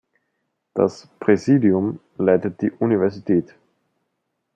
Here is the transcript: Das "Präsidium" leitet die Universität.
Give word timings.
Das 0.73 1.07
"Präsidium" 1.19 1.99
leitet 2.17 2.59
die 2.63 2.71
Universität. 2.71 3.53